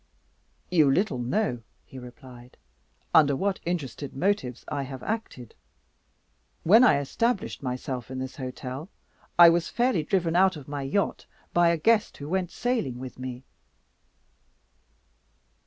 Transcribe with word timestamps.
"You 0.71 0.89
little 0.89 1.19
know," 1.19 1.61
he 1.85 1.99
replied, 1.99 2.57
"under 3.13 3.35
what 3.35 3.59
interested 3.67 4.15
motives 4.15 4.65
I 4.67 4.81
have 4.81 5.03
acted. 5.03 5.53
When 6.63 6.83
I 6.83 6.97
established 6.97 7.61
myself 7.61 8.09
in 8.09 8.17
this 8.17 8.37
hotel, 8.37 8.89
I 9.37 9.49
was 9.49 9.69
fairly 9.69 10.01
driven 10.01 10.35
out 10.35 10.57
of 10.57 10.67
my 10.67 10.81
yacht 10.81 11.27
by 11.53 11.69
a 11.69 11.77
guest 11.77 12.17
who 12.17 12.27
went 12.27 12.49
sailing 12.49 12.97
with 12.97 13.19
me." 13.19 13.43